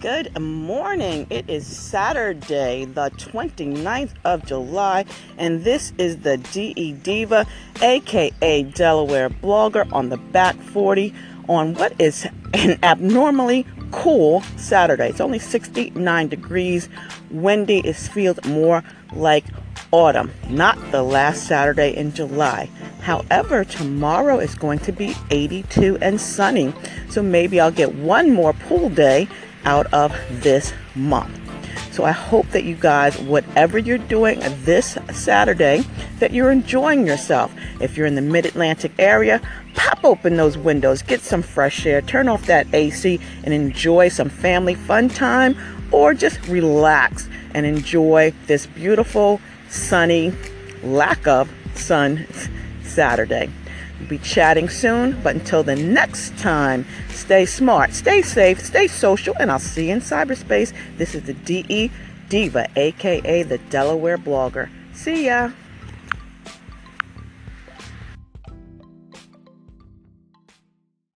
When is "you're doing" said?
33.76-34.38